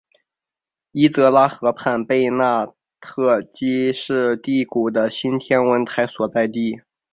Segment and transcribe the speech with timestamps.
[0.93, 2.67] 伊泽拉河畔贝纳
[2.99, 6.81] 特基是第谷的新天文台所在地。